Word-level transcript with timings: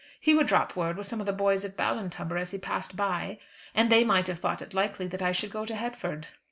He 0.19 0.33
would 0.33 0.47
drop 0.47 0.75
word 0.75 0.97
with 0.97 1.05
some 1.05 1.19
of 1.19 1.27
the 1.27 1.31
boys 1.31 1.63
at 1.63 1.77
Ballintubber 1.77 2.35
as 2.35 2.49
he 2.49 2.57
passed 2.57 2.95
by. 2.97 3.37
And 3.75 3.91
they 3.91 4.03
might 4.03 4.25
have 4.25 4.39
thought 4.39 4.63
it 4.63 4.73
likely 4.73 5.05
that 5.05 5.21
I 5.21 5.31
should 5.31 5.51
go 5.51 5.63
to 5.63 5.75
Headford. 5.75 6.25